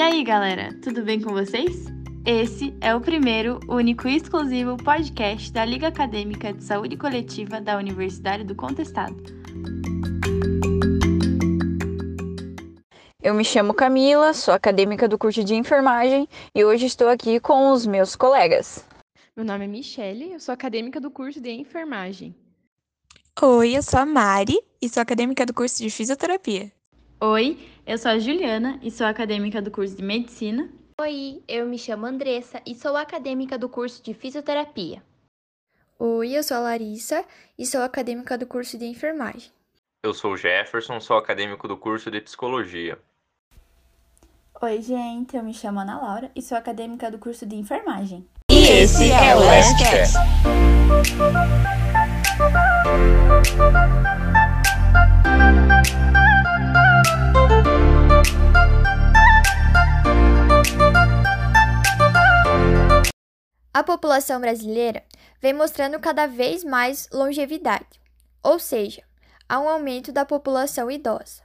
E 0.00 0.02
aí, 0.02 0.24
galera, 0.24 0.72
tudo 0.82 1.02
bem 1.02 1.20
com 1.20 1.28
vocês? 1.28 1.84
Esse 2.24 2.74
é 2.80 2.94
o 2.94 3.02
primeiro, 3.02 3.60
único 3.68 4.08
e 4.08 4.16
exclusivo 4.16 4.74
podcast 4.78 5.52
da 5.52 5.62
Liga 5.62 5.88
Acadêmica 5.88 6.54
de 6.54 6.64
Saúde 6.64 6.96
Coletiva 6.96 7.60
da 7.60 7.76
Universidade 7.76 8.42
do 8.42 8.54
Contestado. 8.54 9.22
Eu 13.22 13.34
me 13.34 13.44
chamo 13.44 13.74
Camila, 13.74 14.32
sou 14.32 14.54
acadêmica 14.54 15.06
do 15.06 15.18
curso 15.18 15.44
de 15.44 15.54
enfermagem 15.54 16.26
e 16.54 16.64
hoje 16.64 16.86
estou 16.86 17.10
aqui 17.10 17.38
com 17.38 17.70
os 17.70 17.86
meus 17.86 18.16
colegas. 18.16 18.86
Meu 19.36 19.44
nome 19.44 19.66
é 19.66 19.68
Michele, 19.68 20.32
eu 20.32 20.40
sou 20.40 20.54
acadêmica 20.54 20.98
do 20.98 21.10
curso 21.10 21.42
de 21.42 21.50
enfermagem. 21.50 22.34
Oi, 23.42 23.76
eu 23.76 23.82
sou 23.82 24.00
a 24.00 24.06
Mari 24.06 24.58
e 24.80 24.88
sou 24.88 25.02
acadêmica 25.02 25.44
do 25.44 25.52
curso 25.52 25.76
de 25.76 25.90
fisioterapia. 25.90 26.72
Oi, 27.22 27.58
eu 27.86 27.98
sou 27.98 28.12
a 28.12 28.18
Juliana 28.18 28.80
e 28.82 28.90
sou 28.90 29.06
acadêmica 29.06 29.60
do 29.60 29.70
curso 29.70 29.94
de 29.94 30.02
medicina. 30.02 30.70
Oi, 30.98 31.42
eu 31.46 31.66
me 31.66 31.78
chamo 31.78 32.06
Andressa 32.06 32.62
e 32.66 32.74
sou 32.74 32.96
acadêmica 32.96 33.58
do 33.58 33.68
curso 33.68 34.02
de 34.02 34.14
fisioterapia. 34.14 35.02
Oi, 35.98 36.32
eu 36.32 36.42
sou 36.42 36.56
a 36.56 36.60
Larissa 36.60 37.22
e 37.58 37.66
sou 37.66 37.82
acadêmica 37.82 38.38
do 38.38 38.46
curso 38.46 38.78
de 38.78 38.86
enfermagem. 38.86 39.52
Eu 40.02 40.14
sou 40.14 40.32
o 40.32 40.36
Jefferson, 40.36 40.98
sou 40.98 41.18
acadêmico 41.18 41.68
do 41.68 41.76
curso 41.76 42.10
de 42.10 42.22
psicologia. 42.22 42.98
Oi, 44.62 44.80
gente, 44.80 45.36
eu 45.36 45.42
me 45.42 45.52
chamo 45.52 45.80
Ana 45.80 46.00
Laura 46.00 46.30
e 46.34 46.40
sou 46.40 46.56
acadêmica 46.56 47.10
do 47.10 47.18
curso 47.18 47.44
de 47.44 47.54
enfermagem. 47.54 48.26
E 48.50 48.66
esse 48.66 49.12
é 49.12 49.36
o 49.36 49.40
Lastcast. 49.40 50.16
A 63.72 63.82
população 63.82 64.40
brasileira 64.40 65.02
vem 65.40 65.54
mostrando 65.54 65.98
cada 65.98 66.26
vez 66.26 66.62
mais 66.62 67.08
longevidade, 67.12 68.00
ou 68.42 68.58
seja, 68.58 69.02
há 69.48 69.58
um 69.58 69.68
aumento 69.68 70.12
da 70.12 70.24
população 70.24 70.90
idosa. 70.90 71.42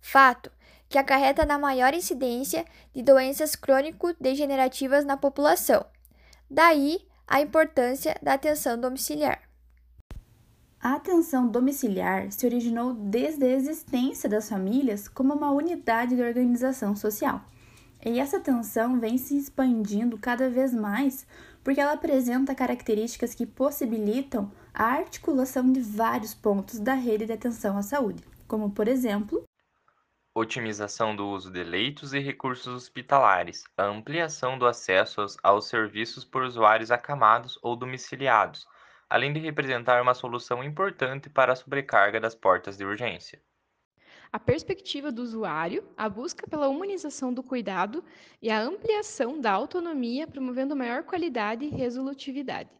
Fato 0.00 0.50
que 0.88 0.98
acarreta 0.98 1.46
na 1.46 1.58
maior 1.58 1.94
incidência 1.94 2.64
de 2.94 3.02
doenças 3.02 3.54
crônico-degenerativas 3.54 5.04
na 5.04 5.16
população. 5.16 5.84
Daí 6.50 7.06
a 7.26 7.40
importância 7.40 8.16
da 8.22 8.34
atenção 8.34 8.80
domiciliar. 8.80 9.47
A 10.80 10.94
atenção 10.94 11.48
domiciliar 11.48 12.30
se 12.30 12.46
originou 12.46 12.94
desde 12.94 13.44
a 13.44 13.50
existência 13.50 14.28
das 14.28 14.48
famílias 14.48 15.08
como 15.08 15.34
uma 15.34 15.50
unidade 15.50 16.14
de 16.14 16.22
organização 16.22 16.94
social. 16.94 17.40
E 18.06 18.20
essa 18.20 18.36
atenção 18.36 19.00
vem 19.00 19.18
se 19.18 19.36
expandindo 19.36 20.16
cada 20.16 20.48
vez 20.48 20.72
mais 20.72 21.26
porque 21.64 21.80
ela 21.80 21.94
apresenta 21.94 22.54
características 22.54 23.34
que 23.34 23.44
possibilitam 23.44 24.52
a 24.72 24.84
articulação 24.84 25.70
de 25.72 25.80
vários 25.80 26.32
pontos 26.32 26.78
da 26.78 26.94
rede 26.94 27.26
de 27.26 27.32
atenção 27.32 27.76
à 27.76 27.82
saúde, 27.82 28.22
como, 28.46 28.70
por 28.70 28.86
exemplo, 28.86 29.44
otimização 30.32 31.16
do 31.16 31.26
uso 31.28 31.50
de 31.50 31.64
leitos 31.64 32.14
e 32.14 32.20
recursos 32.20 32.72
hospitalares, 32.72 33.64
ampliação 33.76 34.56
do 34.56 34.66
acesso 34.66 35.26
aos 35.42 35.66
serviços 35.66 36.24
por 36.24 36.42
usuários 36.42 36.92
acamados 36.92 37.58
ou 37.60 37.74
domiciliados, 37.74 38.64
além 39.08 39.32
de 39.32 39.40
representar 39.40 40.02
uma 40.02 40.14
solução 40.14 40.62
importante 40.62 41.30
para 41.30 41.52
a 41.52 41.56
sobrecarga 41.56 42.20
das 42.20 42.34
portas 42.34 42.76
de 42.76 42.84
urgência. 42.84 43.42
A 44.30 44.38
perspectiva 44.38 45.10
do 45.10 45.22
usuário, 45.22 45.88
a 45.96 46.08
busca 46.08 46.46
pela 46.46 46.68
humanização 46.68 47.32
do 47.32 47.42
cuidado 47.42 48.04
e 48.42 48.50
a 48.50 48.60
ampliação 48.60 49.40
da 49.40 49.52
autonomia, 49.52 50.26
promovendo 50.26 50.76
maior 50.76 51.02
qualidade 51.02 51.64
e 51.64 51.70
resolutividade. 51.70 52.77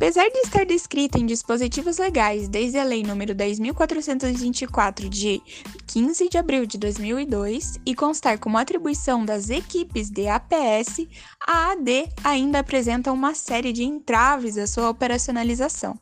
Apesar 0.00 0.30
de 0.30 0.38
estar 0.38 0.64
descrita 0.64 1.18
em 1.18 1.26
dispositivos 1.26 1.98
legais 1.98 2.48
desde 2.48 2.78
a 2.78 2.84
Lei 2.84 3.02
nº 3.02 3.34
10.424 3.34 5.10
de 5.10 5.42
15 5.86 6.26
de 6.30 6.38
abril 6.38 6.64
de 6.64 6.78
2002 6.78 7.78
e 7.84 7.94
constar 7.94 8.38
como 8.38 8.56
atribuição 8.56 9.26
das 9.26 9.50
equipes 9.50 10.08
de 10.08 10.26
APS, 10.26 11.06
a 11.38 11.72
AD 11.72 12.08
ainda 12.24 12.60
apresenta 12.60 13.12
uma 13.12 13.34
série 13.34 13.74
de 13.74 13.84
entraves 13.84 14.56
à 14.56 14.66
sua 14.66 14.88
operacionalização. 14.88 16.00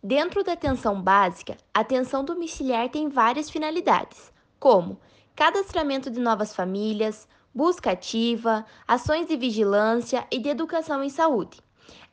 Dentro 0.00 0.44
da 0.44 0.52
atenção 0.52 1.02
básica, 1.02 1.56
a 1.74 1.80
atenção 1.80 2.24
domiciliar 2.24 2.88
tem 2.88 3.08
várias 3.08 3.50
finalidades, 3.50 4.32
como 4.60 4.96
cadastramento 5.34 6.08
de 6.08 6.20
novas 6.20 6.54
famílias, 6.54 7.26
busca 7.54 7.92
ativa, 7.92 8.66
ações 8.86 9.26
de 9.26 9.36
vigilância 9.36 10.26
e 10.30 10.38
de 10.38 10.48
educação 10.48 11.04
em 11.04 11.08
saúde. 11.08 11.60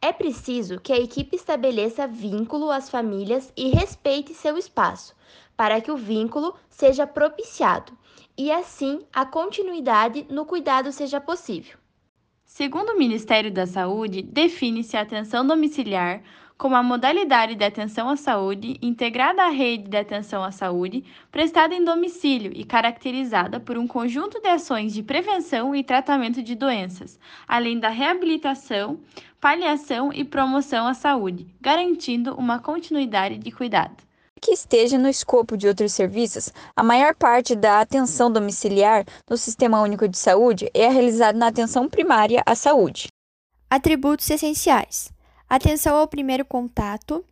É 0.02 0.12
preciso 0.12 0.80
que 0.80 0.94
a 0.94 1.00
equipe 1.00 1.36
estabeleça 1.36 2.08
vínculo 2.08 2.70
às 2.72 2.90
famílias 2.90 3.52
e 3.56 3.70
respeite 3.70 4.34
seu 4.34 4.58
espaço, 4.58 5.16
para 5.56 5.80
que 5.80 5.92
o 5.92 5.98
vínculo 5.98 6.56
seja 6.70 7.08
propiciado 7.08 7.98
e 8.38 8.52
assim 8.52 9.02
a 9.14 9.26
continuidade 9.26 10.26
no 10.30 10.46
cuidado 10.46 10.92
seja 10.92 11.22
possível. 11.22 11.78
Segundo 12.44 12.90
o 12.90 12.98
Ministério 12.98 13.52
da 13.52 13.66
Saúde, 13.66 14.22
define-se 14.22 14.98
a 14.98 15.02
atenção 15.02 15.46
domiciliar 15.46 16.22
como 16.62 16.76
a 16.76 16.84
modalidade 16.84 17.56
de 17.56 17.66
atenção 17.66 18.08
à 18.08 18.16
saúde 18.16 18.78
integrada 18.84 19.42
à 19.42 19.50
rede 19.50 19.90
de 19.90 19.98
atenção 19.98 20.44
à 20.44 20.52
saúde, 20.52 21.04
prestada 21.32 21.74
em 21.74 21.84
domicílio 21.84 22.52
e 22.54 22.64
caracterizada 22.64 23.60
por 23.60 23.80
um 23.80 23.88
conjunto 23.88 24.40
de 24.40 24.48
ações 24.48 24.94
de 24.94 25.02
prevenção 25.02 25.76
e 25.76 25.84
tratamento 25.84 26.44
de 26.44 26.54
doenças, 26.54 27.20
além 27.48 27.80
da 27.80 27.90
reabilitação, 27.90 29.00
paliação 29.40 30.14
e 30.14 30.24
promoção 30.24 30.86
à 30.86 30.94
saúde, 30.94 31.48
garantindo 31.60 32.36
uma 32.36 32.60
continuidade 32.60 33.40
de 33.40 33.52
cuidado 33.52 33.98
que 34.40 34.52
esteja 34.52 34.98
no 34.98 35.08
escopo 35.08 35.56
de 35.56 35.68
outros 35.68 35.94
serviços, 35.94 36.52
a 36.76 36.82
maior 36.84 37.14
parte 37.16 37.56
da 37.56 37.80
atenção 37.80 38.32
domiciliar 38.32 39.06
no 39.30 39.38
Sistema 39.38 39.82
Único 39.82 40.08
de 40.08 40.18
Saúde 40.18 40.70
é 40.74 40.88
realizada 40.88 41.38
na 41.38 41.48
atenção 41.48 41.88
primária 41.88 42.42
à 42.44 42.56
saúde. 42.56 43.08
Atributos 43.70 44.28
essenciais: 44.32 45.12
atenção 45.52 45.98
ao 45.98 46.08
primeiro 46.08 46.46
contato, 46.46 47.26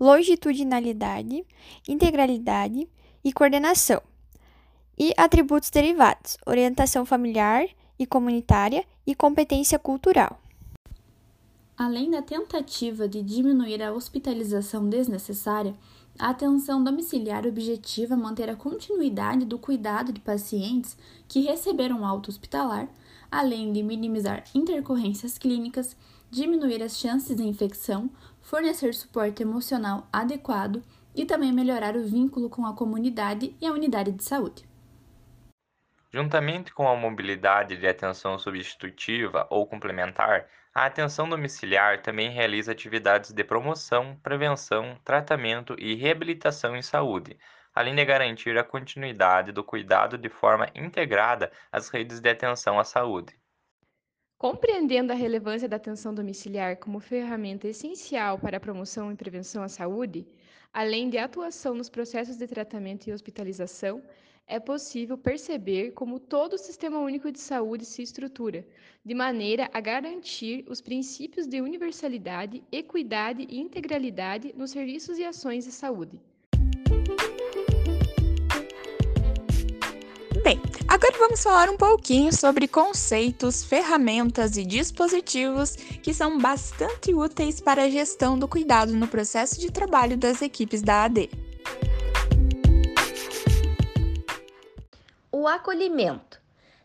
longitudinalidade, 0.00 1.44
integralidade 1.86 2.88
e 3.22 3.32
coordenação. 3.34 4.00
E 4.98 5.12
atributos 5.14 5.68
derivados: 5.68 6.38
orientação 6.46 7.04
familiar 7.04 7.66
e 7.98 8.06
comunitária 8.06 8.82
e 9.06 9.14
competência 9.14 9.78
cultural. 9.78 10.40
Além 11.76 12.10
da 12.10 12.22
tentativa 12.22 13.06
de 13.06 13.20
diminuir 13.20 13.82
a 13.82 13.92
hospitalização 13.92 14.88
desnecessária, 14.88 15.74
a 16.18 16.30
atenção 16.30 16.82
domiciliar 16.82 17.46
objetiva 17.46 18.16
manter 18.16 18.48
a 18.48 18.56
continuidade 18.56 19.44
do 19.44 19.58
cuidado 19.58 20.14
de 20.14 20.20
pacientes 20.20 20.96
que 21.28 21.40
receberam 21.40 22.06
alta 22.06 22.30
hospitalar, 22.30 22.88
além 23.36 23.70
de 23.70 23.82
minimizar 23.82 24.44
intercorrências 24.54 25.36
clínicas 25.36 25.94
diminuir 26.30 26.82
as 26.82 26.98
chances 26.98 27.36
de 27.36 27.42
infecção, 27.42 28.10
fornecer 28.40 28.94
suporte 28.94 29.42
emocional 29.42 30.08
adequado 30.10 30.82
e 31.14 31.26
também 31.26 31.52
melhorar 31.52 31.96
o 31.96 32.02
vínculo 32.02 32.48
com 32.48 32.64
a 32.64 32.74
comunidade 32.74 33.54
e 33.60 33.66
a 33.66 33.72
unidade 33.72 34.10
de 34.10 34.24
saúde. 34.24 34.66
Juntamente 36.10 36.72
com 36.72 36.88
a 36.88 36.96
mobilidade 36.96 37.76
de 37.76 37.86
atenção 37.86 38.38
substitutiva 38.38 39.46
ou 39.50 39.66
complementar, 39.66 40.46
a 40.74 40.86
atenção 40.86 41.28
domiciliar 41.28 42.00
também 42.00 42.30
realiza 42.30 42.72
atividades 42.72 43.32
de 43.32 43.44
promoção, 43.44 44.18
prevenção, 44.22 44.98
tratamento 45.04 45.76
e 45.78 45.94
reabilitação 45.94 46.74
em 46.74 46.80
saúde, 46.80 47.38
além 47.76 47.94
de 47.94 48.06
garantir 48.06 48.56
a 48.56 48.64
continuidade 48.64 49.52
do 49.52 49.62
cuidado 49.62 50.16
de 50.16 50.30
forma 50.30 50.66
integrada 50.74 51.52
às 51.70 51.90
redes 51.90 52.20
de 52.20 52.30
atenção 52.30 52.78
à 52.78 52.84
saúde. 52.84 53.38
Compreendendo 54.38 55.12
a 55.12 55.14
relevância 55.14 55.68
da 55.68 55.76
atenção 55.76 56.14
domiciliar 56.14 56.78
como 56.78 57.00
ferramenta 57.00 57.68
essencial 57.68 58.38
para 58.38 58.56
a 58.56 58.60
promoção 58.60 59.12
e 59.12 59.14
prevenção 59.14 59.62
à 59.62 59.68
saúde, 59.68 60.26
além 60.72 61.10
de 61.10 61.18
atuação 61.18 61.74
nos 61.74 61.90
processos 61.90 62.38
de 62.38 62.46
tratamento 62.46 63.08
e 63.08 63.12
hospitalização, 63.12 64.02
é 64.46 64.58
possível 64.58 65.18
perceber 65.18 65.90
como 65.90 66.18
todo 66.18 66.54
o 66.54 66.58
Sistema 66.58 66.98
Único 66.98 67.30
de 67.30 67.40
Saúde 67.40 67.84
se 67.84 68.00
estrutura, 68.00 68.66
de 69.04 69.14
maneira 69.14 69.68
a 69.74 69.80
garantir 69.80 70.64
os 70.66 70.80
princípios 70.80 71.46
de 71.46 71.60
universalidade, 71.60 72.62
equidade 72.72 73.46
e 73.50 73.60
integralidade 73.60 74.54
nos 74.56 74.70
serviços 74.70 75.18
e 75.18 75.24
ações 75.24 75.64
de 75.66 75.72
saúde. 75.72 76.18
Bem, 80.46 80.62
agora 80.86 81.18
vamos 81.18 81.42
falar 81.42 81.68
um 81.68 81.76
pouquinho 81.76 82.32
sobre 82.32 82.68
conceitos, 82.68 83.64
ferramentas 83.64 84.56
e 84.56 84.64
dispositivos 84.64 85.74
que 85.74 86.14
são 86.14 86.38
bastante 86.38 87.12
úteis 87.12 87.60
para 87.60 87.82
a 87.82 87.90
gestão 87.90 88.38
do 88.38 88.46
cuidado 88.46 88.92
no 88.92 89.08
processo 89.08 89.60
de 89.60 89.72
trabalho 89.72 90.16
das 90.16 90.40
equipes 90.40 90.82
da 90.82 91.02
AD. 91.02 91.28
O 95.32 95.48
acolhimento 95.48 96.40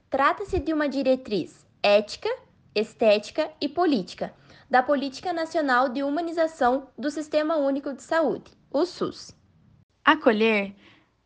trata-se 0.09 0.57
de 0.57 0.73
uma 0.73 0.89
diretriz 0.89 1.63
ética, 1.83 2.35
estética 2.73 3.51
e 3.61 3.69
política 3.69 4.33
da 4.71 4.81
Política 4.81 5.31
Nacional 5.31 5.87
de 5.87 6.01
Humanização 6.01 6.87
do 6.97 7.11
Sistema 7.11 7.57
Único 7.57 7.93
de 7.93 8.01
Saúde, 8.01 8.51
o 8.71 8.87
SUS. 8.87 9.35
Acolher 10.03 10.73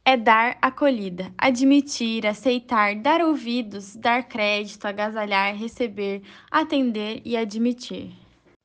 é 0.05 0.15
dar 0.15 0.57
acolhida, 0.61 1.31
admitir, 1.35 2.27
aceitar, 2.27 2.95
dar 2.95 3.21
ouvidos, 3.21 3.95
dar 3.95 4.23
crédito, 4.23 4.85
agasalhar, 4.85 5.55
receber, 5.55 6.21
atender 6.51 7.21
e 7.25 7.35
admitir. 7.35 8.13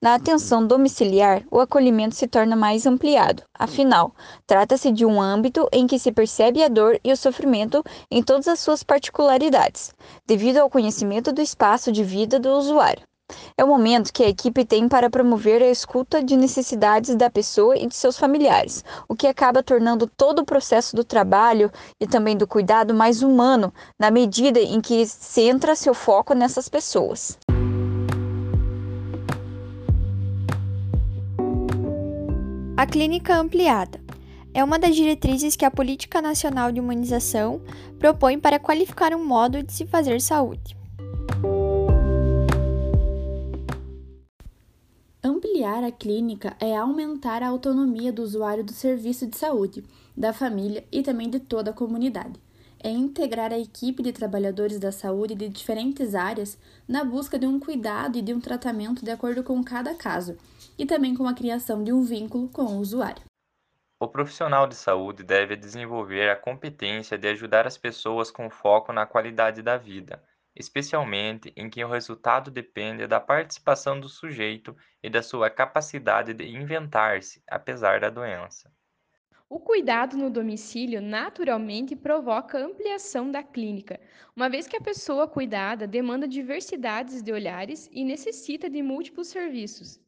Na 0.02 0.14
atenção 0.14 0.66
domiciliar, 0.66 1.42
o 1.50 1.60
acolhimento 1.60 2.14
se 2.14 2.26
torna 2.26 2.56
mais 2.56 2.86
ampliado. 2.86 3.42
Afinal, 3.58 4.14
trata-se 4.46 4.90
de 4.90 5.04
um 5.04 5.20
âmbito 5.20 5.68
em 5.72 5.86
que 5.86 5.98
se 5.98 6.10
percebe 6.10 6.62
a 6.62 6.68
dor 6.68 6.98
e 7.04 7.12
o 7.12 7.16
sofrimento 7.16 7.84
em 8.10 8.22
todas 8.22 8.48
as 8.48 8.60
suas 8.60 8.82
particularidades, 8.82 9.94
devido 10.26 10.56
ao 10.56 10.70
conhecimento 10.70 11.32
do 11.32 11.42
espaço 11.42 11.92
de 11.92 12.02
vida 12.02 12.38
do 12.38 12.50
usuário. 12.50 13.09
É 13.56 13.64
o 13.64 13.68
momento 13.68 14.12
que 14.12 14.22
a 14.22 14.28
equipe 14.28 14.64
tem 14.64 14.88
para 14.88 15.10
promover 15.10 15.62
a 15.62 15.70
escuta 15.70 16.22
de 16.22 16.36
necessidades 16.36 17.14
da 17.14 17.30
pessoa 17.30 17.76
e 17.76 17.86
de 17.86 17.94
seus 17.94 18.18
familiares, 18.18 18.84
o 19.08 19.14
que 19.14 19.26
acaba 19.26 19.62
tornando 19.62 20.06
todo 20.06 20.40
o 20.40 20.44
processo 20.44 20.94
do 20.96 21.04
trabalho 21.04 21.70
e 22.00 22.06
também 22.06 22.36
do 22.36 22.46
cuidado 22.46 22.94
mais 22.94 23.22
humano, 23.22 23.72
na 23.98 24.10
medida 24.10 24.60
em 24.60 24.80
que 24.80 25.06
centra 25.06 25.74
seu 25.74 25.94
foco 25.94 26.34
nessas 26.34 26.68
pessoas. 26.68 27.38
A 32.76 32.86
clínica 32.86 33.36
ampliada 33.36 34.00
é 34.54 34.64
uma 34.64 34.78
das 34.78 34.96
diretrizes 34.96 35.54
que 35.54 35.66
a 35.66 35.70
Política 35.70 36.22
Nacional 36.22 36.72
de 36.72 36.80
Humanização 36.80 37.60
propõe 37.98 38.38
para 38.38 38.58
qualificar 38.58 39.14
um 39.14 39.22
modo 39.22 39.62
de 39.62 39.70
se 39.70 39.86
fazer 39.86 40.20
saúde. 40.20 40.74
Ampliar 45.60 45.84
a 45.84 45.92
clínica 45.92 46.56
é 46.58 46.74
aumentar 46.74 47.42
a 47.42 47.48
autonomia 47.48 48.10
do 48.10 48.22
usuário 48.22 48.64
do 48.64 48.72
serviço 48.72 49.26
de 49.26 49.36
saúde, 49.36 49.84
da 50.16 50.32
família 50.32 50.82
e 50.90 51.02
também 51.02 51.28
de 51.28 51.38
toda 51.38 51.70
a 51.70 51.74
comunidade. 51.74 52.40
É 52.82 52.88
integrar 52.88 53.52
a 53.52 53.58
equipe 53.58 54.02
de 54.02 54.10
trabalhadores 54.10 54.78
da 54.78 54.90
saúde 54.90 55.34
de 55.34 55.50
diferentes 55.50 56.14
áreas 56.14 56.58
na 56.88 57.04
busca 57.04 57.38
de 57.38 57.46
um 57.46 57.60
cuidado 57.60 58.16
e 58.16 58.22
de 58.22 58.32
um 58.32 58.40
tratamento 58.40 59.04
de 59.04 59.10
acordo 59.10 59.44
com 59.44 59.62
cada 59.62 59.94
caso, 59.94 60.38
e 60.78 60.86
também 60.86 61.14
com 61.14 61.28
a 61.28 61.34
criação 61.34 61.84
de 61.84 61.92
um 61.92 62.02
vínculo 62.04 62.48
com 62.48 62.62
o 62.62 62.78
usuário. 62.78 63.24
O 64.00 64.08
profissional 64.08 64.66
de 64.66 64.74
saúde 64.74 65.22
deve 65.22 65.56
desenvolver 65.56 66.30
a 66.30 66.36
competência 66.36 67.18
de 67.18 67.28
ajudar 67.28 67.66
as 67.66 67.76
pessoas 67.76 68.30
com 68.30 68.48
foco 68.48 68.94
na 68.94 69.04
qualidade 69.04 69.60
da 69.60 69.76
vida 69.76 70.22
especialmente 70.60 71.52
em 71.56 71.68
que 71.68 71.82
o 71.82 71.88
resultado 71.88 72.50
depende 72.50 73.06
da 73.06 73.18
participação 73.18 73.98
do 73.98 74.08
sujeito 74.08 74.76
e 75.02 75.08
da 75.10 75.22
sua 75.22 75.50
capacidade 75.50 76.34
de 76.34 76.46
inventar-se, 76.46 77.42
apesar 77.48 77.98
da 78.00 78.10
doença. 78.10 78.70
O 79.48 79.58
cuidado 79.58 80.16
no 80.16 80.30
domicílio 80.30 81.02
naturalmente 81.02 81.96
provoca 81.96 82.64
ampliação 82.64 83.32
da 83.32 83.42
clínica, 83.42 83.98
uma 84.36 84.48
vez 84.48 84.68
que 84.68 84.76
a 84.76 84.80
pessoa 84.80 85.26
cuidada 85.26 85.88
demanda 85.88 86.28
diversidades 86.28 87.20
de 87.20 87.32
olhares 87.32 87.88
e 87.90 88.04
necessita 88.04 88.70
de 88.70 88.80
múltiplos 88.80 89.26
serviços. 89.26 89.98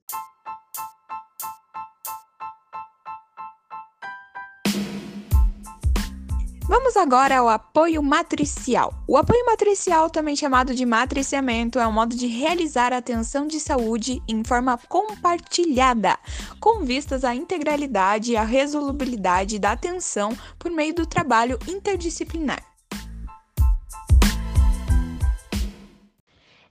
Vamos 6.65 6.97
agora 6.97 7.39
ao 7.39 7.49
apoio 7.49 8.01
matricial. 8.01 8.95
O 9.09 9.17
apoio 9.17 9.45
matricial, 9.45 10.09
também 10.09 10.37
chamado 10.37 10.73
de 10.73 10.87
matriciamento, 10.87 11.77
é 11.81 11.87
um 11.87 11.93
modo 11.93 12.15
de 12.15 12.29
realizar 12.29 12.93
a 12.93 12.99
atenção 12.99 13.49
de 13.49 13.59
saúde 13.59 14.23
em 14.29 14.45
forma 14.45 14.79
compartilhada, 14.89 16.17
com 16.61 16.85
vistas 16.85 17.25
à 17.25 17.35
integralidade 17.35 18.33
e 18.33 18.37
à 18.37 18.45
resolubilidade 18.45 19.59
da 19.59 19.73
atenção 19.73 20.39
por 20.57 20.71
meio 20.71 20.95
do 20.95 21.05
trabalho 21.05 21.59
interdisciplinar. 21.67 22.63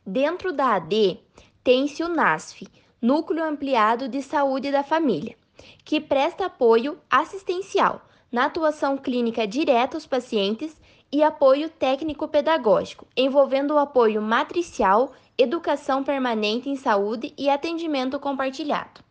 Dentro 0.06 0.54
da 0.54 0.76
AD, 0.76 1.20
tem-se 1.62 2.02
o 2.02 2.08
NASF, 2.08 2.66
Núcleo 3.02 3.44
Ampliado 3.44 4.08
de 4.08 4.22
Saúde 4.24 4.72
da 4.72 4.84
Família, 4.84 5.36
que 5.84 6.00
presta 6.00 6.46
apoio 6.46 6.98
assistencial 7.10 8.02
na 8.32 8.46
atuação 8.46 8.98
clínica 8.98 9.46
direta 9.46 9.98
aos 9.98 10.08
pacientes 10.08 10.80
e 11.12 11.22
apoio 11.22 11.70
técnico-pedagógico, 11.70 13.06
envolvendo 13.18 13.74
o 13.74 13.78
apoio 13.78 14.22
matricial, 14.22 15.12
educação 15.38 16.04
permanente 16.04 16.70
em 16.70 16.76
saúde 16.76 17.34
e 17.38 17.50
atendimento 17.50 18.18
compartilhado. 18.20 19.02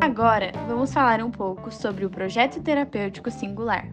Agora, 0.00 0.52
vamos 0.68 0.92
falar 0.92 1.22
um 1.22 1.30
pouco 1.30 1.70
sobre 1.70 2.04
o 2.04 2.10
projeto 2.10 2.62
terapêutico 2.62 3.30
singular. 3.30 3.88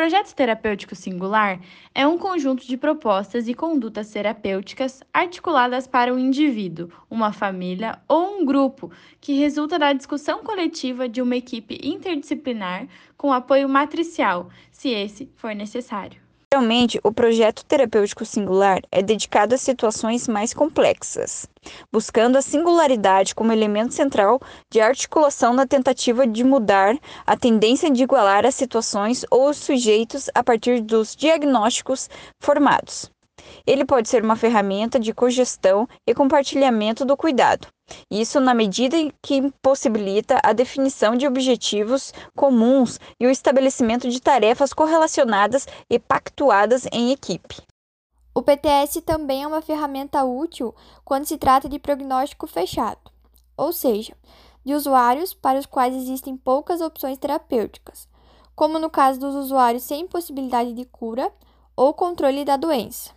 Projeto 0.00 0.34
terapêutico 0.34 0.94
singular 0.94 1.60
é 1.94 2.06
um 2.06 2.16
conjunto 2.16 2.66
de 2.66 2.78
propostas 2.78 3.46
e 3.48 3.52
condutas 3.52 4.10
terapêuticas 4.10 5.02
articuladas 5.12 5.86
para 5.86 6.10
um 6.10 6.18
indivíduo, 6.18 6.88
uma 7.10 7.34
família 7.34 8.00
ou 8.08 8.40
um 8.40 8.46
grupo 8.46 8.90
que 9.20 9.34
resulta 9.34 9.78
da 9.78 9.92
discussão 9.92 10.42
coletiva 10.42 11.06
de 11.06 11.20
uma 11.20 11.36
equipe 11.36 11.78
interdisciplinar 11.82 12.88
com 13.14 13.30
apoio 13.30 13.68
matricial, 13.68 14.48
se 14.72 14.88
esse 14.88 15.30
for 15.36 15.54
necessário. 15.54 16.29
Geralmente, 16.52 16.98
o 17.04 17.12
projeto 17.12 17.64
terapêutico 17.64 18.24
singular 18.24 18.82
é 18.90 19.00
dedicado 19.00 19.54
a 19.54 19.58
situações 19.58 20.26
mais 20.26 20.52
complexas, 20.52 21.46
buscando 21.92 22.36
a 22.36 22.42
singularidade 22.42 23.36
como 23.36 23.52
elemento 23.52 23.94
central 23.94 24.40
de 24.68 24.80
articulação 24.80 25.54
na 25.54 25.64
tentativa 25.64 26.26
de 26.26 26.42
mudar 26.42 26.98
a 27.24 27.36
tendência 27.36 27.88
de 27.88 28.02
igualar 28.02 28.44
as 28.44 28.56
situações 28.56 29.24
ou 29.30 29.50
os 29.50 29.58
sujeitos 29.58 30.28
a 30.34 30.42
partir 30.42 30.80
dos 30.80 31.14
diagnósticos 31.14 32.10
formados. 32.40 33.08
Ele 33.66 33.84
pode 33.84 34.08
ser 34.08 34.24
uma 34.24 34.36
ferramenta 34.36 34.98
de 34.98 35.12
cogestão 35.12 35.88
e 36.06 36.14
compartilhamento 36.14 37.04
do 37.04 37.16
cuidado. 37.16 37.68
Isso 38.10 38.40
na 38.40 38.54
medida 38.54 38.96
em 38.96 39.12
que 39.22 39.50
possibilita 39.62 40.40
a 40.42 40.52
definição 40.52 41.16
de 41.16 41.26
objetivos 41.26 42.12
comuns 42.36 43.00
e 43.18 43.26
o 43.26 43.30
estabelecimento 43.30 44.08
de 44.08 44.20
tarefas 44.20 44.72
correlacionadas 44.72 45.66
e 45.88 45.98
pactuadas 45.98 46.86
em 46.92 47.10
equipe. 47.10 47.56
O 48.32 48.42
PTS 48.42 49.02
também 49.02 49.42
é 49.42 49.46
uma 49.46 49.60
ferramenta 49.60 50.22
útil 50.24 50.74
quando 51.04 51.26
se 51.26 51.36
trata 51.36 51.68
de 51.68 51.80
prognóstico 51.80 52.46
fechado, 52.46 53.10
ou 53.56 53.72
seja, 53.72 54.14
de 54.64 54.72
usuários 54.72 55.34
para 55.34 55.58
os 55.58 55.66
quais 55.66 55.94
existem 55.94 56.36
poucas 56.36 56.80
opções 56.80 57.18
terapêuticas, 57.18 58.08
como 58.54 58.78
no 58.78 58.88
caso 58.88 59.18
dos 59.18 59.34
usuários 59.34 59.82
sem 59.82 60.06
possibilidade 60.06 60.72
de 60.72 60.84
cura 60.84 61.32
ou 61.74 61.92
controle 61.92 62.44
da 62.44 62.56
doença. 62.56 63.10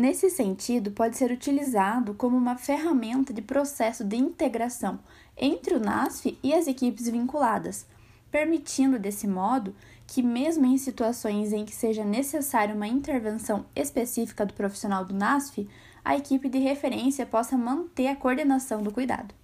Nesse 0.00 0.30
sentido, 0.30 0.92
pode 0.92 1.18
ser 1.18 1.30
utilizado 1.30 2.14
como 2.14 2.34
uma 2.34 2.56
ferramenta 2.56 3.34
de 3.34 3.42
processo 3.42 4.02
de 4.02 4.16
integração 4.16 4.98
entre 5.36 5.74
o 5.74 5.78
NASF 5.78 6.38
e 6.42 6.54
as 6.54 6.66
equipes 6.66 7.06
vinculadas, 7.06 7.86
permitindo 8.30 8.98
desse 8.98 9.28
modo 9.28 9.76
que, 10.06 10.22
mesmo 10.22 10.64
em 10.64 10.78
situações 10.78 11.52
em 11.52 11.66
que 11.66 11.76
seja 11.76 12.02
necessária 12.02 12.74
uma 12.74 12.88
intervenção 12.88 13.66
específica 13.76 14.46
do 14.46 14.54
profissional 14.54 15.04
do 15.04 15.12
NASF, 15.12 15.68
a 16.02 16.16
equipe 16.16 16.48
de 16.48 16.60
referência 16.60 17.26
possa 17.26 17.58
manter 17.58 18.06
a 18.06 18.16
coordenação 18.16 18.82
do 18.82 18.90
cuidado. 18.90 19.34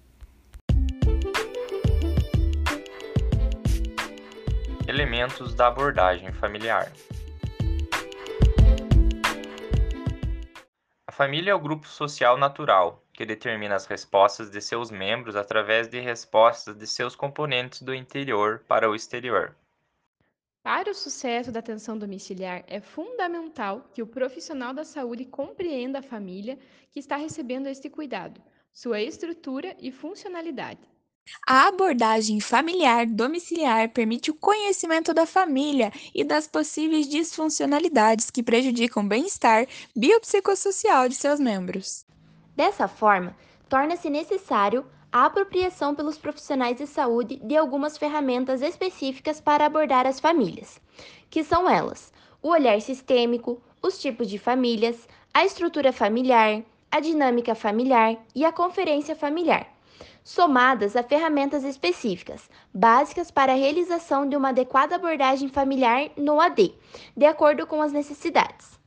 Elementos 4.87 5.53
da 5.53 5.67
abordagem 5.67 6.31
familiar. 6.31 6.91
Família 11.17 11.49
é 11.49 11.55
o 11.55 11.59
grupo 11.59 11.87
social 11.87 12.37
natural, 12.37 13.03
que 13.11 13.25
determina 13.25 13.73
as 13.73 13.87
respostas 13.87 14.51
de 14.51 14.61
seus 14.61 14.91
membros 14.91 15.35
através 15.35 15.87
de 15.87 15.99
respostas 15.99 16.77
de 16.77 16.85
seus 16.85 17.15
componentes 17.15 17.81
do 17.81 17.91
interior 17.91 18.63
para 18.67 18.87
o 18.87 18.93
exterior. 18.93 19.55
Para 20.61 20.91
o 20.91 20.93
sucesso 20.93 21.51
da 21.51 21.59
atenção 21.59 21.97
domiciliar, 21.97 22.63
é 22.67 22.79
fundamental 22.79 23.89
que 23.95 24.03
o 24.03 24.05
profissional 24.05 24.75
da 24.75 24.85
saúde 24.85 25.25
compreenda 25.25 25.97
a 25.97 26.03
família 26.03 26.59
que 26.91 26.99
está 26.99 27.15
recebendo 27.15 27.65
este 27.65 27.89
cuidado, 27.89 28.39
sua 28.71 29.01
estrutura 29.01 29.75
e 29.79 29.91
funcionalidade. 29.91 30.87
A 31.45 31.67
abordagem 31.67 32.39
familiar 32.39 33.05
domiciliar 33.05 33.89
permite 33.89 34.31
o 34.31 34.35
conhecimento 34.35 35.13
da 35.13 35.25
família 35.25 35.91
e 36.13 36.23
das 36.23 36.47
possíveis 36.47 37.07
disfuncionalidades 37.07 38.29
que 38.29 38.43
prejudicam 38.43 39.03
o 39.03 39.07
bem-estar 39.07 39.67
biopsicossocial 39.95 41.09
de 41.09 41.15
seus 41.15 41.39
membros. 41.39 42.05
Dessa 42.55 42.87
forma, 42.87 43.35
torna-se 43.69 44.09
necessário 44.09 44.85
a 45.11 45.25
apropriação 45.25 45.95
pelos 45.95 46.17
profissionais 46.17 46.77
de 46.77 46.87
saúde 46.87 47.37
de 47.37 47.55
algumas 47.55 47.97
ferramentas 47.97 48.61
específicas 48.61 49.39
para 49.39 49.65
abordar 49.65 50.05
as 50.05 50.19
famílias, 50.19 50.79
que 51.29 51.43
são 51.43 51.69
elas: 51.69 52.11
o 52.41 52.49
olhar 52.49 52.79
sistêmico, 52.81 53.61
os 53.81 53.99
tipos 53.99 54.29
de 54.29 54.37
famílias, 54.37 55.07
a 55.33 55.45
estrutura 55.45 55.93
familiar, 55.93 56.63
a 56.91 56.99
dinâmica 56.99 57.53
familiar 57.53 58.17
e 58.33 58.43
a 58.43 58.51
conferência 58.51 59.15
familiar, 59.15 59.76
somadas 60.23 60.95
a 60.95 61.03
ferramentas 61.03 61.63
específicas, 61.63 62.49
básicas 62.73 63.31
para 63.31 63.53
a 63.53 63.55
realização 63.55 64.27
de 64.27 64.35
uma 64.35 64.49
adequada 64.49 64.95
abordagem 64.95 65.49
familiar 65.49 66.09
no 66.17 66.39
AD, 66.39 66.73
de 67.15 67.25
acordo 67.25 67.65
com 67.65 67.81
as 67.81 67.91
necessidades. 67.91 68.77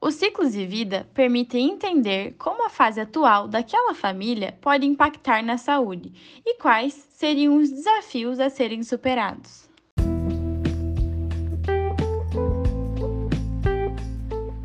Os 0.00 0.14
ciclos 0.14 0.52
de 0.52 0.64
vida 0.64 1.08
permitem 1.12 1.70
entender 1.70 2.34
como 2.38 2.64
a 2.64 2.70
fase 2.70 3.00
atual 3.00 3.48
daquela 3.48 3.94
família 3.94 4.56
pode 4.60 4.86
impactar 4.86 5.42
na 5.42 5.58
saúde 5.58 6.12
e 6.46 6.54
quais 6.54 6.94
seriam 7.10 7.56
os 7.56 7.68
desafios 7.68 8.38
a 8.38 8.48
serem 8.48 8.84
superados. 8.84 9.68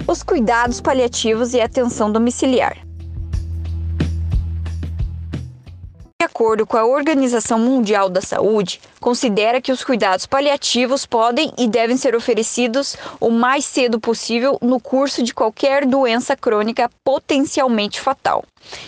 Os 0.07 0.21
cuidados 0.21 0.79
paliativos 0.79 1.55
e 1.55 1.61
atenção 1.61 2.11
domiciliar. 2.11 2.77
Acordo 6.33 6.65
com 6.65 6.75
a 6.75 6.83
Organização 6.83 7.59
Mundial 7.59 8.09
da 8.09 8.19
Saúde, 8.19 8.81
considera 9.03 9.59
que 9.59 9.69
os 9.69 9.83
cuidados 9.83 10.25
paliativos 10.25 11.05
podem 11.05 11.51
e 11.57 11.67
devem 11.67 11.97
ser 11.97 12.15
oferecidos 12.15 12.95
o 13.19 13.29
mais 13.29 13.65
cedo 13.65 13.99
possível 13.99 14.57
no 14.61 14.79
curso 14.79 15.21
de 15.21 15.33
qualquer 15.33 15.85
doença 15.85 16.37
crônica 16.37 16.89
potencialmente 17.03 17.99
fatal. 17.99 18.45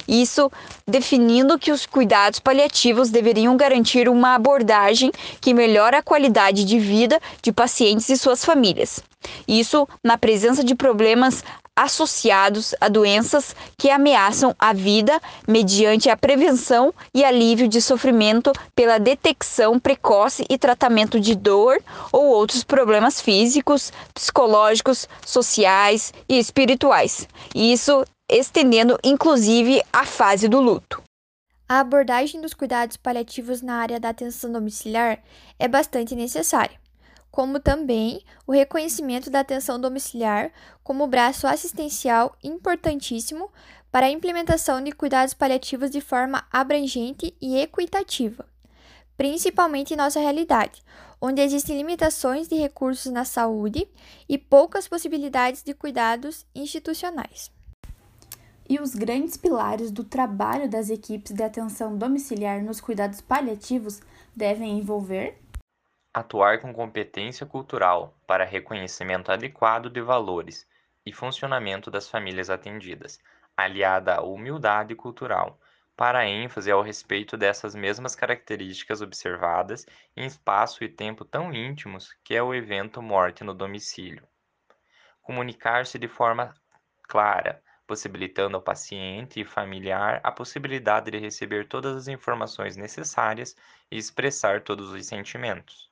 Isso 0.07 0.49
definindo 0.87 1.59
que 1.59 1.69
os 1.69 1.85
cuidados 1.85 2.39
paliativos 2.39 3.09
deveriam 3.09 3.57
garantir 3.57 4.07
uma 4.07 4.35
abordagem 4.35 5.11
que 5.41 5.53
melhora 5.53 5.97
a 5.97 6.03
qualidade 6.03 6.63
de 6.63 6.79
vida 6.79 7.19
de 7.41 7.51
pacientes 7.51 8.07
e 8.07 8.17
suas 8.17 8.45
famílias. 8.45 9.03
Isso 9.45 9.85
na 10.01 10.17
presença 10.17 10.63
de 10.63 10.75
problemas 10.75 11.43
associados 11.75 12.73
a 12.79 12.87
doenças 12.87 13.53
que 13.77 13.89
ameaçam 13.89 14.55
a 14.57 14.71
vida 14.71 15.19
mediante 15.45 16.09
a 16.09 16.15
prevenção 16.15 16.93
e 17.13 17.23
alívio 17.25 17.67
de 17.67 17.81
sofrimento 17.81 18.53
pela 18.73 18.97
detecção 18.97 19.77
precoce 19.77 20.04
e 20.49 20.57
tratamento 20.57 21.19
de 21.19 21.35
dor 21.35 21.81
ou 22.11 22.25
outros 22.25 22.63
problemas 22.63 23.19
físicos, 23.19 23.91
psicológicos, 24.13 25.07
sociais 25.25 26.13
e 26.29 26.37
espirituais. 26.37 27.27
Isso 27.53 28.05
estendendo 28.29 28.97
inclusive 29.03 29.81
a 29.91 30.05
fase 30.05 30.47
do 30.47 30.59
luto. 30.59 31.01
A 31.67 31.79
abordagem 31.79 32.39
dos 32.41 32.53
cuidados 32.53 32.97
paliativos 32.97 33.61
na 33.61 33.77
área 33.77 33.99
da 33.99 34.09
atenção 34.09 34.51
domiciliar 34.51 35.19
é 35.57 35.67
bastante 35.67 36.15
necessária 36.15 36.79
como 37.35 37.59
também 37.59 38.21
o 38.47 38.53
reconhecimento 38.53 39.29
da 39.29 39.41
atenção 39.41 39.77
domiciliar 39.77 40.53
como 40.81 41.05
braço 41.05 41.45
assistencial 41.45 42.33
importantíssimo 42.41 43.51
para 43.91 44.05
a 44.05 44.09
implementação 44.09 44.81
de 44.81 44.93
cuidados 44.93 45.33
paliativos 45.33 45.91
de 45.91 45.99
forma 45.99 46.47
abrangente 46.49 47.35
e 47.41 47.57
equitativa, 47.57 48.45
principalmente 49.17 49.93
em 49.93 49.97
nossa 49.97 50.19
realidade, 50.19 50.83
onde 51.21 51.41
existem 51.41 51.77
limitações 51.77 52.47
de 52.47 52.55
recursos 52.55 53.11
na 53.11 53.25
saúde 53.25 53.87
e 54.27 54.37
poucas 54.37 54.87
possibilidades 54.87 55.63
de 55.63 55.73
cuidados 55.73 56.45
institucionais. 56.53 57.51
E 58.67 58.79
os 58.79 58.95
grandes 58.95 59.37
pilares 59.37 59.91
do 59.91 60.03
trabalho 60.03 60.69
das 60.69 60.89
equipes 60.89 61.31
de 61.31 61.43
atenção 61.43 61.97
domiciliar 61.97 62.63
nos 62.63 62.81
cuidados 62.81 63.21
paliativos 63.21 64.01
devem 64.35 64.79
envolver 64.79 65.39
atuar 66.15 66.61
com 66.61 66.73
competência 66.73 67.45
cultural 67.45 68.15
para 68.25 68.45
reconhecimento 68.45 69.33
adequado 69.33 69.89
de 69.89 69.99
valores 69.99 70.65
e 71.05 71.11
funcionamento 71.11 71.91
das 71.91 72.09
famílias 72.09 72.49
atendidas, 72.49 73.19
aliada 73.57 74.15
à 74.15 74.21
humildade 74.21 74.95
cultural, 74.95 75.59
para 75.95 76.27
ênfase 76.27 76.69
ao 76.69 76.81
respeito 76.81 77.37
dessas 77.37 77.73
mesmas 77.73 78.15
características 78.15 79.01
observadas 79.01 79.85
em 80.15 80.25
espaço 80.25 80.83
e 80.83 80.89
tempo 80.89 81.23
tão 81.23 81.53
íntimos 81.53 82.13
que 82.23 82.35
é 82.35 82.43
o 82.43 82.53
evento 82.53 83.01
morte 83.01 83.43
no 83.43 83.53
domicílio. 83.53 84.27
Comunicar-se 85.21 85.97
de 85.97 86.07
forma 86.07 86.53
clara, 87.03 87.63
possibilitando 87.87 88.57
ao 88.57 88.63
paciente 88.63 89.39
e 89.39 89.45
familiar 89.45 90.19
a 90.23 90.31
possibilidade 90.31 91.11
de 91.11 91.17
receber 91.17 91.67
todas 91.67 91.95
as 91.95 92.07
informações 92.07 92.75
necessárias 92.75 93.55
e 93.89 93.97
expressar 93.97 94.61
todos 94.61 94.91
os 94.91 95.05
sentimentos. 95.05 95.89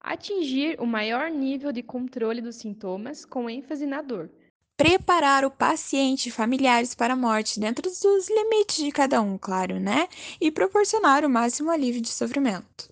Atingir 0.00 0.80
o 0.80 0.86
maior 0.86 1.28
nível 1.28 1.72
de 1.72 1.82
controle 1.82 2.40
dos 2.40 2.56
sintomas 2.56 3.24
com 3.24 3.50
ênfase 3.50 3.84
na 3.84 4.00
dor. 4.00 4.30
Preparar 4.78 5.44
o 5.44 5.50
paciente 5.50 6.28
e 6.28 6.30
familiares 6.30 6.94
para 6.94 7.14
a 7.14 7.16
morte 7.16 7.58
dentro 7.58 7.82
dos 7.82 8.28
limites 8.30 8.76
de 8.76 8.92
cada 8.92 9.20
um, 9.20 9.36
claro, 9.36 9.80
né? 9.80 10.06
E 10.40 10.52
proporcionar 10.52 11.24
o 11.24 11.28
máximo 11.28 11.72
alívio 11.72 12.00
de 12.00 12.10
sofrimento. 12.10 12.88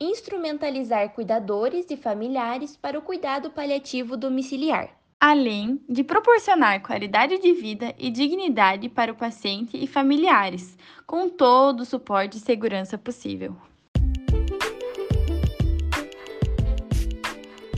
Instrumentalizar 0.00 1.10
cuidadores 1.10 1.84
e 1.90 1.98
familiares 1.98 2.78
para 2.78 2.98
o 2.98 3.02
cuidado 3.02 3.50
paliativo 3.50 4.16
domiciliar. 4.16 4.88
Além 5.20 5.78
de 5.86 6.02
proporcionar 6.02 6.80
qualidade 6.80 7.36
de 7.36 7.52
vida 7.52 7.94
e 7.98 8.10
dignidade 8.10 8.88
para 8.88 9.12
o 9.12 9.14
paciente 9.14 9.76
e 9.76 9.86
familiares, 9.86 10.78
com 11.06 11.28
todo 11.28 11.80
o 11.80 11.84
suporte 11.84 12.38
e 12.38 12.40
segurança 12.40 12.96
possível. 12.96 13.54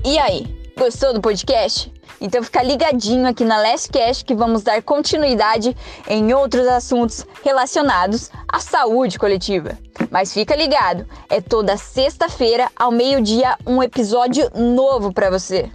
E 0.05 0.17
aí, 0.21 0.47
gostou 0.79 1.13
do 1.13 1.21
podcast? 1.21 1.96
Então 2.21 2.43
fica 2.43 2.63
ligadinho 2.63 3.27
aqui 3.27 3.45
na 3.45 3.59
Lastcast 3.59 4.25
que 4.25 4.35
vamos 4.35 4.63
dar 4.63 4.83
continuidade 4.83 5.77
em 6.09 6.33
outros 6.33 6.67
assuntos 6.67 7.27
relacionados 7.45 8.31
à 8.49 8.59
saúde 8.59 9.19
coletiva. 9.19 9.79
Mas 10.11 10.33
fica 10.33 10.57
ligado, 10.57 11.07
é 11.29 11.41
toda 11.41 11.77
sexta-feira 11.77 12.71
ao 12.75 12.91
meio-dia 12.91 13.57
um 13.67 13.83
episódio 13.83 14.51
novo 14.55 15.13
para 15.13 15.31
você. 15.31 15.71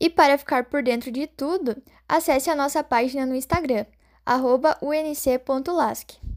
E 0.00 0.08
para 0.08 0.38
ficar 0.38 0.64
por 0.64 0.82
dentro 0.82 1.10
de 1.10 1.26
tudo, 1.26 1.76
acesse 2.08 2.48
a 2.48 2.54
nossa 2.54 2.84
página 2.84 3.26
no 3.26 3.34
Instagram, 3.34 3.84
unc.lasc. 4.82 6.27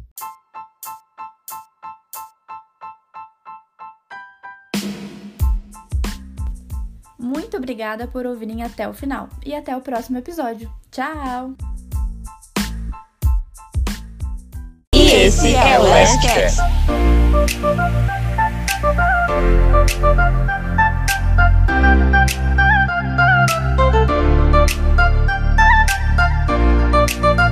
Muito 7.22 7.56
obrigada 7.56 8.08
por 8.08 8.26
ouvirem 8.26 8.64
até 8.64 8.90
o 8.90 8.94
final 8.94 9.30
e 9.46 9.54
até 9.54 9.78
o 9.78 9.82
próximo 9.82 10.18
episódio. 10.18 10.74
Tchau! 10.90 11.54
E 14.96 15.12
esse 15.12 15.56
é 15.56 15.80
o 15.80 15.84
Lastcast. 15.84 16.62
Thank 27.12 27.51